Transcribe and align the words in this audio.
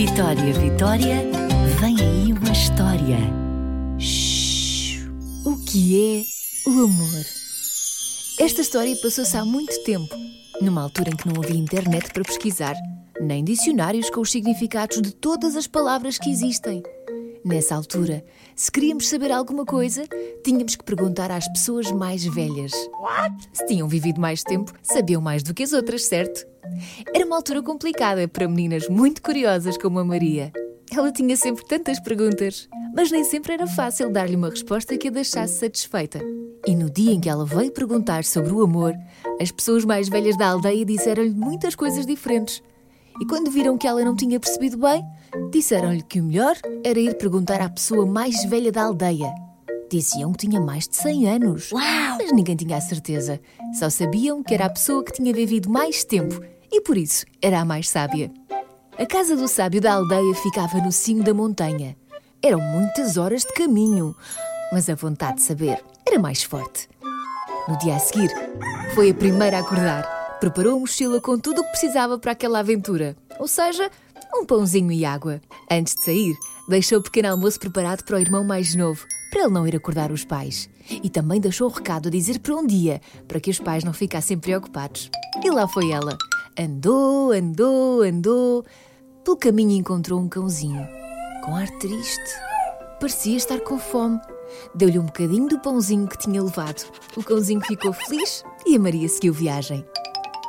Vitória, 0.00 0.54
Vitória, 0.54 1.16
vem 1.78 1.94
aí 2.00 2.32
uma 2.32 2.52
história. 2.52 3.18
Shhh. 3.98 5.06
O 5.44 5.62
que 5.62 6.24
é 6.64 6.70
o 6.70 6.84
amor? 6.84 7.26
Esta 8.40 8.62
história 8.62 8.96
passou-se 8.96 9.36
há 9.36 9.44
muito 9.44 9.78
tempo, 9.84 10.08
numa 10.58 10.80
altura 10.80 11.10
em 11.10 11.16
que 11.16 11.28
não 11.28 11.42
havia 11.42 11.54
internet 11.54 12.14
para 12.14 12.24
pesquisar, 12.24 12.76
nem 13.20 13.44
dicionários 13.44 14.08
com 14.08 14.22
os 14.22 14.30
significados 14.30 15.02
de 15.02 15.14
todas 15.14 15.54
as 15.54 15.66
palavras 15.66 16.16
que 16.16 16.30
existem. 16.30 16.82
Nessa 17.42 17.74
altura, 17.74 18.22
se 18.54 18.70
queríamos 18.70 19.08
saber 19.08 19.32
alguma 19.32 19.64
coisa, 19.64 20.04
tínhamos 20.44 20.76
que 20.76 20.84
perguntar 20.84 21.30
às 21.30 21.48
pessoas 21.48 21.90
mais 21.90 22.22
velhas. 22.22 22.72
What? 23.00 23.48
Se 23.52 23.66
tinham 23.66 23.88
vivido 23.88 24.20
mais 24.20 24.42
tempo, 24.42 24.72
sabiam 24.82 25.22
mais 25.22 25.42
do 25.42 25.54
que 25.54 25.62
as 25.62 25.72
outras, 25.72 26.04
certo? 26.04 26.46
Era 27.14 27.24
uma 27.24 27.36
altura 27.36 27.62
complicada 27.62 28.28
para 28.28 28.46
meninas 28.46 28.88
muito 28.88 29.22
curiosas 29.22 29.78
como 29.78 29.98
a 29.98 30.04
Maria. 30.04 30.52
Ela 30.92 31.10
tinha 31.10 31.34
sempre 31.34 31.64
tantas 31.64 31.98
perguntas, 31.98 32.68
mas 32.94 33.10
nem 33.10 33.24
sempre 33.24 33.54
era 33.54 33.66
fácil 33.66 34.10
dar-lhe 34.10 34.36
uma 34.36 34.50
resposta 34.50 34.98
que 34.98 35.08
a 35.08 35.10
deixasse 35.10 35.54
satisfeita. 35.54 36.20
E 36.66 36.76
no 36.76 36.90
dia 36.90 37.12
em 37.12 37.20
que 37.20 37.28
ela 37.28 37.46
veio 37.46 37.72
perguntar 37.72 38.22
sobre 38.22 38.52
o 38.52 38.62
amor, 38.62 38.94
as 39.40 39.50
pessoas 39.50 39.84
mais 39.84 40.10
velhas 40.10 40.36
da 40.36 40.48
aldeia 40.48 40.84
disseram-lhe 40.84 41.30
muitas 41.30 41.74
coisas 41.74 42.04
diferentes. 42.04 42.62
E 43.18 43.26
quando 43.26 43.50
viram 43.50 43.78
que 43.78 43.86
ela 43.86 44.04
não 44.04 44.14
tinha 44.14 44.38
percebido 44.38 44.76
bem, 44.78 45.04
disseram-lhe 45.50 46.02
que 46.02 46.20
o 46.20 46.24
melhor 46.24 46.56
era 46.84 46.98
ir 46.98 47.16
perguntar 47.16 47.60
à 47.60 47.68
pessoa 47.68 48.04
mais 48.04 48.44
velha 48.44 48.70
da 48.70 48.84
aldeia. 48.84 49.32
Diziam 49.90 50.32
que 50.32 50.46
tinha 50.46 50.60
mais 50.60 50.86
de 50.86 50.96
100 50.96 51.28
anos. 51.28 51.72
Uau! 51.72 52.18
Mas 52.18 52.32
ninguém 52.32 52.54
tinha 52.54 52.76
a 52.76 52.80
certeza. 52.80 53.40
Só 53.78 53.90
sabiam 53.90 54.42
que 54.42 54.54
era 54.54 54.66
a 54.66 54.70
pessoa 54.70 55.02
que 55.02 55.12
tinha 55.12 55.32
vivido 55.32 55.68
mais 55.68 56.04
tempo 56.04 56.40
e 56.70 56.80
por 56.80 56.96
isso 56.96 57.26
era 57.42 57.60
a 57.60 57.64
mais 57.64 57.88
sábia. 57.88 58.30
A 58.96 59.06
casa 59.06 59.36
do 59.36 59.48
sábio 59.48 59.80
da 59.80 59.94
aldeia 59.94 60.34
ficava 60.34 60.78
no 60.78 60.92
cimo 60.92 61.24
da 61.24 61.34
montanha. 61.34 61.96
Eram 62.42 62.60
muitas 62.60 63.16
horas 63.16 63.42
de 63.42 63.52
caminho, 63.52 64.14
mas 64.72 64.88
a 64.88 64.94
vontade 64.94 65.36
de 65.36 65.42
saber 65.42 65.82
era 66.06 66.18
mais 66.18 66.42
forte. 66.42 66.88
No 67.66 67.76
dia 67.78 67.96
a 67.96 67.98
seguir, 67.98 68.30
foi 68.94 69.10
a 69.10 69.14
primeira 69.14 69.58
a 69.58 69.60
acordar. 69.60 70.19
Preparou 70.40 70.76
a 70.76 70.80
mochila 70.80 71.20
com 71.20 71.38
tudo 71.38 71.60
o 71.60 71.64
que 71.64 71.70
precisava 71.72 72.18
para 72.18 72.32
aquela 72.32 72.60
aventura, 72.60 73.14
ou 73.38 73.46
seja, 73.46 73.90
um 74.34 74.46
pãozinho 74.46 74.90
e 74.90 75.04
água. 75.04 75.38
Antes 75.70 75.94
de 75.94 76.02
sair, 76.02 76.34
deixou 76.66 76.98
o 76.98 77.02
pequeno 77.02 77.28
almoço 77.28 77.60
preparado 77.60 78.02
para 78.04 78.16
o 78.16 78.18
irmão 78.18 78.42
mais 78.42 78.74
novo, 78.74 79.04
para 79.30 79.42
ele 79.42 79.52
não 79.52 79.68
ir 79.68 79.76
acordar 79.76 80.10
os 80.10 80.24
pais. 80.24 80.66
E 80.88 81.10
também 81.10 81.42
deixou 81.42 81.68
o 81.68 81.72
recado 81.72 82.08
a 82.08 82.10
dizer 82.10 82.38
para 82.38 82.56
um 82.56 82.66
dia, 82.66 83.02
para 83.28 83.38
que 83.38 83.50
os 83.50 83.60
pais 83.60 83.84
não 83.84 83.92
ficassem 83.92 84.38
preocupados. 84.38 85.10
E 85.44 85.50
lá 85.50 85.68
foi 85.68 85.90
ela. 85.90 86.16
Andou, 86.58 87.32
andou, 87.32 88.00
andou. 88.00 88.64
Pelo 89.22 89.36
caminho 89.36 89.72
encontrou 89.72 90.18
um 90.18 90.28
cãozinho, 90.28 90.88
com 91.44 91.54
ar 91.54 91.68
triste. 91.78 92.18
Parecia 92.98 93.36
estar 93.36 93.60
com 93.60 93.78
fome. 93.78 94.18
Deu-lhe 94.74 94.98
um 94.98 95.04
bocadinho 95.04 95.48
do 95.48 95.60
pãozinho 95.60 96.08
que 96.08 96.18
tinha 96.18 96.42
levado. 96.42 96.90
O 97.14 97.22
cãozinho 97.22 97.60
ficou 97.60 97.92
feliz 97.92 98.42
e 98.66 98.74
a 98.74 98.78
Maria 98.78 99.08
seguiu 99.08 99.34
viagem. 99.34 99.84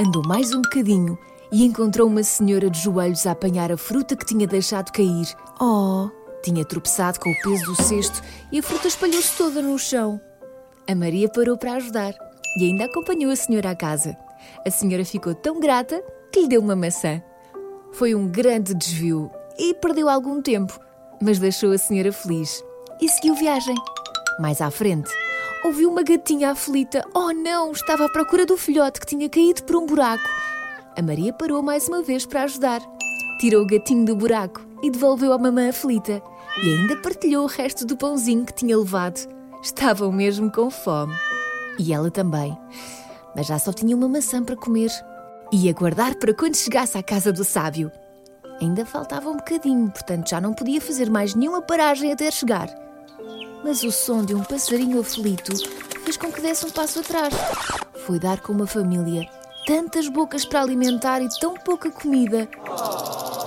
Andou 0.00 0.22
mais 0.26 0.54
um 0.54 0.62
bocadinho 0.62 1.18
e 1.52 1.62
encontrou 1.62 2.08
uma 2.08 2.22
senhora 2.22 2.70
de 2.70 2.80
joelhos 2.80 3.26
a 3.26 3.32
apanhar 3.32 3.70
a 3.70 3.76
fruta 3.76 4.16
que 4.16 4.24
tinha 4.24 4.46
deixado 4.46 4.90
cair. 4.90 5.26
Oh! 5.60 6.08
Tinha 6.42 6.64
tropeçado 6.64 7.20
com 7.20 7.30
o 7.30 7.42
peso 7.42 7.66
do 7.66 7.82
cesto 7.82 8.22
e 8.50 8.60
a 8.60 8.62
fruta 8.62 8.88
espalhou-se 8.88 9.36
toda 9.36 9.60
no 9.60 9.78
chão. 9.78 10.18
A 10.88 10.94
Maria 10.94 11.28
parou 11.28 11.54
para 11.58 11.74
ajudar 11.74 12.14
e 12.58 12.64
ainda 12.64 12.86
acompanhou 12.86 13.30
a 13.30 13.36
senhora 13.36 13.72
à 13.72 13.76
casa. 13.76 14.16
A 14.66 14.70
senhora 14.70 15.04
ficou 15.04 15.34
tão 15.34 15.60
grata 15.60 16.02
que 16.32 16.40
lhe 16.40 16.48
deu 16.48 16.62
uma 16.62 16.74
maçã. 16.74 17.22
Foi 17.92 18.14
um 18.14 18.26
grande 18.26 18.72
desvio 18.72 19.30
e 19.58 19.74
perdeu 19.74 20.08
algum 20.08 20.40
tempo, 20.40 20.80
mas 21.20 21.38
deixou 21.38 21.72
a 21.72 21.78
senhora 21.78 22.10
feliz 22.10 22.64
e 23.02 23.06
seguiu 23.06 23.34
viagem. 23.34 23.76
Mais 24.38 24.62
à 24.62 24.70
frente, 24.70 25.10
ouviu 25.64 25.90
uma 25.90 26.02
gatinha 26.02 26.50
aflita. 26.50 27.04
Oh 27.14 27.32
não! 27.32 27.72
Estava 27.72 28.06
à 28.06 28.08
procura 28.08 28.46
do 28.46 28.56
filhote 28.56 29.00
que 29.00 29.06
tinha 29.06 29.28
caído 29.28 29.62
por 29.64 29.76
um 29.76 29.86
buraco. 29.86 30.28
A 30.96 31.02
Maria 31.02 31.32
parou 31.32 31.62
mais 31.62 31.88
uma 31.88 32.02
vez 32.02 32.26
para 32.26 32.42
ajudar. 32.42 32.80
Tirou 33.38 33.62
o 33.62 33.66
gatinho 33.66 34.04
do 34.04 34.16
buraco 34.16 34.64
e 34.82 34.90
devolveu 34.90 35.32
à 35.32 35.38
mamã 35.38 35.68
aflita. 35.68 36.22
E 36.62 36.76
ainda 36.76 36.96
partilhou 36.96 37.44
o 37.44 37.48
resto 37.48 37.86
do 37.86 37.96
pãozinho 37.96 38.44
que 38.44 38.54
tinha 38.54 38.76
levado. 38.76 39.28
Estavam 39.62 40.10
mesmo 40.10 40.50
com 40.50 40.70
fome. 40.70 41.14
E 41.78 41.92
ela 41.92 42.10
também. 42.10 42.56
Mas 43.34 43.46
já 43.46 43.58
só 43.58 43.72
tinha 43.72 43.96
uma 43.96 44.08
maçã 44.08 44.42
para 44.42 44.56
comer. 44.56 44.90
Ia 45.52 45.72
guardar 45.72 46.16
para 46.16 46.34
quando 46.34 46.56
chegasse 46.56 46.98
à 46.98 47.02
casa 47.02 47.32
do 47.32 47.44
sábio. 47.44 47.90
Ainda 48.60 48.84
faltava 48.84 49.30
um 49.30 49.36
bocadinho, 49.36 49.90
portanto 49.90 50.28
já 50.28 50.40
não 50.40 50.52
podia 50.52 50.80
fazer 50.80 51.08
mais 51.08 51.34
nenhuma 51.34 51.62
paragem 51.62 52.12
até 52.12 52.30
chegar. 52.30 52.68
Mas 53.64 53.82
o 53.82 53.92
som 53.92 54.24
de 54.24 54.34
um 54.34 54.42
passarinho 54.42 55.00
aflito 55.00 55.56
fez 56.04 56.16
com 56.16 56.32
que 56.32 56.40
desse 56.40 56.66
um 56.66 56.70
passo 56.70 57.00
atrás. 57.00 57.34
Foi 58.06 58.18
dar 58.18 58.40
com 58.40 58.52
uma 58.52 58.66
família 58.66 59.28
tantas 59.66 60.08
bocas 60.08 60.44
para 60.44 60.62
alimentar 60.62 61.20
e 61.20 61.28
tão 61.38 61.54
pouca 61.54 61.90
comida. 61.90 62.48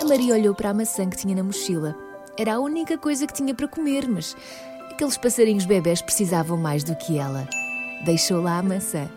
A 0.00 0.04
Maria 0.04 0.34
olhou 0.34 0.54
para 0.54 0.70
a 0.70 0.74
maçã 0.74 1.08
que 1.08 1.16
tinha 1.16 1.34
na 1.34 1.42
mochila. 1.42 1.94
Era 2.38 2.54
a 2.54 2.58
única 2.58 2.96
coisa 2.96 3.26
que 3.26 3.34
tinha 3.34 3.54
para 3.54 3.68
comer, 3.68 4.08
mas 4.08 4.36
aqueles 4.90 5.16
passarinhos 5.16 5.66
bebés 5.66 6.00
precisavam 6.00 6.56
mais 6.56 6.84
do 6.84 6.94
que 6.96 7.18
ela. 7.18 7.48
Deixou 8.04 8.40
lá 8.40 8.58
a 8.58 8.62
maçã. 8.62 9.08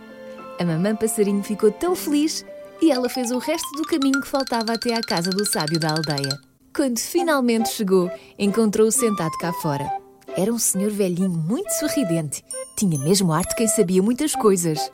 A 0.59 0.65
mamã 0.65 0.95
passarinho 0.95 1.43
ficou 1.43 1.71
tão 1.71 1.95
feliz 1.95 2.45
e 2.81 2.91
ela 2.91 3.09
fez 3.09 3.31
o 3.31 3.37
resto 3.37 3.69
do 3.77 3.87
caminho 3.87 4.19
que 4.21 4.27
faltava 4.27 4.73
até 4.73 4.93
à 4.93 5.01
casa 5.01 5.29
do 5.29 5.45
sábio 5.45 5.79
da 5.79 5.91
aldeia. 5.91 6.39
Quando 6.75 6.99
finalmente 6.99 7.69
chegou, 7.69 8.11
encontrou-o 8.37 8.91
sentado 8.91 9.37
cá 9.39 9.51
fora. 9.53 9.98
Era 10.39 10.53
um 10.53 10.57
senhor 10.57 10.89
velhinho 10.89 11.29
muito 11.29 11.69
sorridente. 11.71 12.45
Tinha 12.77 12.97
mesmo 12.97 13.33
ar 13.33 13.43
de 13.43 13.53
quem 13.55 13.67
sabia 13.67 14.01
muitas 14.01 14.33
coisas. 14.33 14.89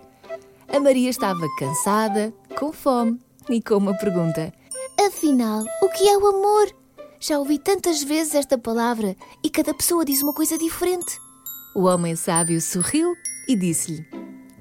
A 0.67 0.79
Maria 0.79 1.07
estava 1.07 1.45
cansada, 1.59 2.33
com 2.57 2.73
fome 2.73 3.19
e 3.47 3.61
com 3.61 3.75
uma 3.75 3.95
pergunta. 3.95 4.51
Afinal, 4.99 5.63
o 5.83 5.89
que 5.89 6.09
é 6.09 6.17
o 6.17 6.25
amor? 6.25 6.75
Já 7.19 7.37
ouvi 7.37 7.59
tantas 7.59 8.01
vezes 8.01 8.33
esta 8.33 8.57
palavra 8.57 9.15
e 9.43 9.49
cada 9.51 9.71
pessoa 9.71 10.03
diz 10.03 10.23
uma 10.23 10.33
coisa 10.33 10.57
diferente. 10.57 11.15
O 11.75 11.83
homem 11.83 12.15
sábio 12.15 12.59
sorriu 12.59 13.13
e 13.47 13.55
disse-lhe: 13.55 14.03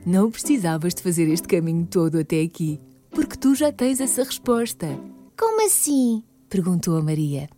Não 0.04 0.30
precisavas 0.30 0.94
de 0.94 1.02
fazer 1.02 1.30
este 1.30 1.48
caminho 1.48 1.86
todo 1.86 2.18
até 2.18 2.42
aqui, 2.42 2.78
porque 3.10 3.38
tu 3.38 3.54
já 3.54 3.72
tens 3.72 4.00
essa 4.00 4.22
resposta. 4.22 4.86
Como 5.34 5.64
assim? 5.64 6.22
perguntou 6.50 6.94
a 6.98 7.02
Maria. 7.02 7.48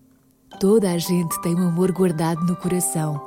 Toda 0.59 0.91
a 0.91 0.97
gente 0.97 1.39
tem 1.43 1.55
um 1.55 1.69
amor 1.69 1.93
guardado 1.93 2.41
no 2.47 2.56
coração. 2.56 3.21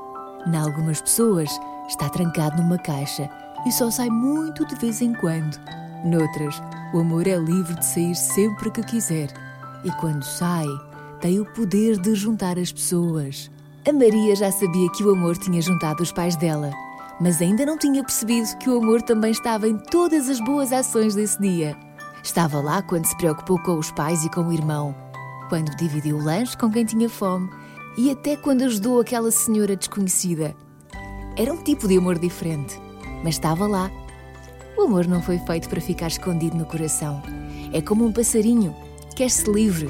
Em 0.47 0.57
algumas 0.57 0.99
pessoas 0.99 1.49
está 1.87 2.09
trancado 2.09 2.59
numa 2.59 2.79
caixa 2.79 3.29
e 3.67 3.71
só 3.71 3.91
sai 3.91 4.09
muito 4.09 4.65
de 4.65 4.73
vez 4.75 4.99
em 4.99 5.13
quando. 5.13 5.55
Noutras, 6.03 6.59
o 6.91 6.99
amor 6.99 7.27
é 7.27 7.35
livre 7.35 7.75
de 7.75 7.85
sair 7.85 8.15
sempre 8.15 8.71
que 8.71 8.81
quiser 8.81 9.31
e 9.85 9.91
quando 9.91 10.23
sai, 10.23 10.65
tem 11.21 11.39
o 11.39 11.45
poder 11.45 11.99
de 11.99 12.15
juntar 12.15 12.57
as 12.57 12.71
pessoas. 12.71 13.51
A 13.87 13.93
Maria 13.93 14.35
já 14.35 14.51
sabia 14.51 14.89
que 14.91 15.03
o 15.03 15.11
amor 15.11 15.37
tinha 15.37 15.61
juntado 15.61 16.01
os 16.01 16.11
pais 16.11 16.35
dela, 16.35 16.71
mas 17.21 17.41
ainda 17.43 17.63
não 17.63 17.77
tinha 17.77 18.03
percebido 18.03 18.57
que 18.57 18.71
o 18.71 18.77
amor 18.79 19.03
também 19.03 19.31
estava 19.31 19.67
em 19.67 19.77
todas 19.77 20.29
as 20.29 20.39
boas 20.39 20.73
ações 20.73 21.13
desse 21.13 21.39
dia. 21.39 21.77
Estava 22.23 22.59
lá 22.59 22.81
quando 22.81 23.05
se 23.05 23.15
preocupou 23.17 23.59
com 23.59 23.77
os 23.77 23.91
pais 23.91 24.25
e 24.25 24.29
com 24.29 24.41
o 24.41 24.51
irmão, 24.51 24.95
quando 25.49 25.75
dividiu 25.75 26.17
o 26.17 26.23
lanche 26.23 26.55
com 26.55 26.69
quem 26.69 26.85
tinha 26.85 27.09
fome 27.09 27.49
e 27.97 28.11
até 28.11 28.37
quando 28.37 28.61
ajudou 28.61 29.01
aquela 29.01 29.31
senhora 29.31 29.75
desconhecida. 29.75 30.55
Era 31.35 31.51
um 31.51 31.63
tipo 31.63 31.87
de 31.87 31.97
amor 31.97 32.19
diferente, 32.19 32.79
mas 33.23 33.35
estava 33.35 33.67
lá. 33.67 33.91
O 34.77 34.83
amor 34.83 35.07
não 35.07 35.21
foi 35.21 35.39
feito 35.39 35.67
para 35.67 35.81
ficar 35.81 36.07
escondido 36.07 36.55
no 36.55 36.65
coração. 36.65 37.21
É 37.73 37.81
como 37.81 38.05
um 38.05 38.13
passarinho, 38.13 38.75
quer-se 39.15 39.51
livre, 39.51 39.89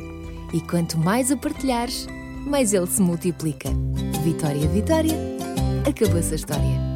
e 0.53 0.61
quanto 0.61 0.97
mais 0.97 1.29
o 1.29 1.37
partilhares, 1.37 2.07
mais 2.47 2.73
ele 2.73 2.87
se 2.87 3.01
multiplica. 3.01 3.69
Vitória, 4.23 4.67
Vitória, 4.67 5.15
acabou-se 5.87 6.33
a 6.33 6.35
história. 6.35 6.88